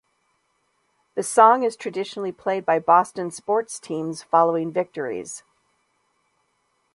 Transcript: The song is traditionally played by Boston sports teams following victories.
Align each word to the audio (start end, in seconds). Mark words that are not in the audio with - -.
The 1.13 1.21
song 1.21 1.61
is 1.61 1.75
traditionally 1.75 2.31
played 2.31 2.65
by 2.65 2.79
Boston 2.79 3.29
sports 3.29 3.77
teams 3.77 4.23
following 4.23 4.71
victories. 4.71 5.43